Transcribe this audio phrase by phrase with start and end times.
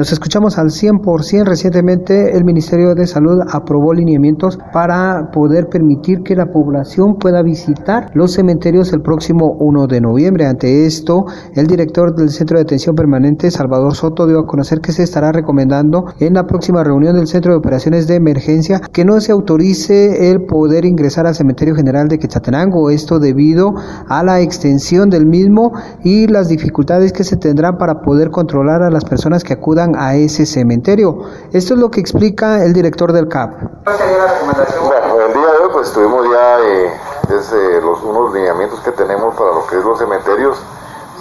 [0.00, 1.44] Nos escuchamos al 100%.
[1.44, 8.10] Recientemente el Ministerio de Salud aprobó lineamientos para poder permitir que la población pueda visitar
[8.14, 10.46] los cementerios el próximo 1 de noviembre.
[10.46, 14.92] Ante esto, el director del Centro de Atención Permanente, Salvador Soto, dio a conocer que
[14.92, 19.20] se estará recomendando en la próxima reunión del Centro de Operaciones de Emergencia que no
[19.20, 22.88] se autorice el poder ingresar al Cementerio General de Quetzaltenango.
[22.88, 23.74] Esto debido
[24.08, 25.72] a la extensión del mismo
[26.02, 30.14] y las dificultades que se tendrán para poder controlar a las personas que acudan a
[30.14, 31.18] ese cementerio.
[31.52, 33.52] Esto es lo que explica el director del CAP.
[33.84, 36.92] Bueno, el día de hoy pues tuvimos ya eh,
[37.28, 40.62] desde los unos lineamientos que tenemos para lo que es los cementerios.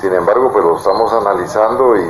[0.01, 2.07] Sin embargo, pues lo estamos analizando y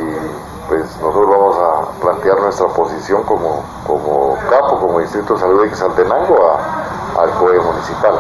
[0.68, 5.70] pues nosotros vamos a plantear nuestra posición como, como capo, como Distrito de Salud de
[5.70, 6.38] Quetzaltenango
[7.20, 8.14] al COE municipal.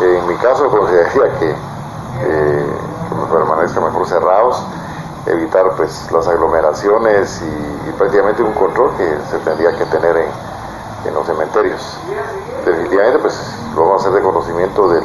[0.00, 2.66] En mi caso consideraría que eh,
[3.32, 4.64] permanezcan mejor cerrados,
[5.26, 10.28] evitar pues las aglomeraciones y, prácticamente un control que se tendría que tener en,
[11.06, 11.98] en, los cementerios.
[12.64, 15.04] Definitivamente pues lo vamos a hacer de conocimiento del,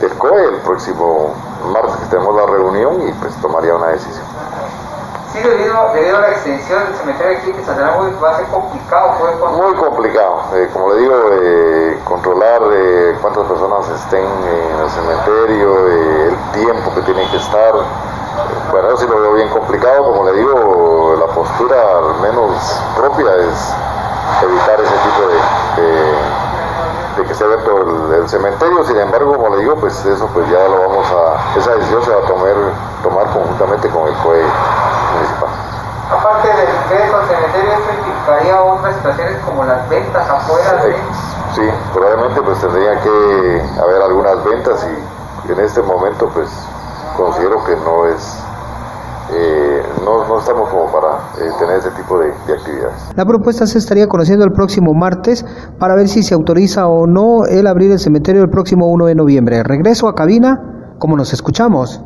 [0.00, 1.34] del COE el próximo
[1.72, 4.26] martes que tenemos la reunión y pues tomaría una decisión.
[5.32, 9.12] Sí, debido, debido a la extensión del cementerio aquí que va a ser complicado.
[9.52, 10.42] Muy complicado.
[10.54, 16.92] Eh, como le digo, eh, controlar eh, cuántas personas estén en el cementerio, el tiempo
[16.96, 17.74] que tienen que estar.
[18.70, 20.04] Bueno, sí lo veo bien complicado.
[20.04, 23.74] Como le digo, la postura al menos propia es
[24.42, 25.90] evitar ese tipo de,
[27.16, 28.84] de que esté dentro del, cementerio.
[28.84, 32.10] Sin embargo, como le digo, pues eso pues ya lo vamos a, esa decisión se
[32.10, 32.54] va a tomar,
[33.02, 34.42] tomar conjuntamente con el COE
[35.14, 35.50] municipal.
[36.10, 40.82] Aparte del ingreso al cementerio, ¿esto implicaría otras situaciones como las ventas afuera?
[40.82, 44.86] Sí, sí, probablemente pues tendría que haber algunas ventas
[45.48, 46.48] y en este momento pues
[47.20, 48.38] considero que no es
[49.32, 53.12] eh, no, no, estamos como para eh, tener ese tipo de, de, actividades.
[53.14, 55.44] La propuesta se estaría conociendo el próximo martes
[55.78, 59.14] para ver si se autoriza o no el abrir el cementerio el próximo 1 de
[59.14, 59.62] noviembre.
[59.62, 62.02] Regreso a cabina, como nos escuchamos.